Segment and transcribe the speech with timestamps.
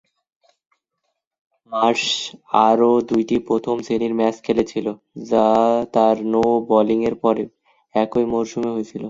[1.71, 2.05] Marsh
[2.67, 4.95] আরও দুটি প্রথম-শ্রেণীর ম্যাচ খেলেছিলেন,
[5.29, 5.45] যা
[5.93, 7.43] তাঁর নো-বোলিংয়ের পরে
[7.95, 8.99] একই মরসুমে হয়েছিল।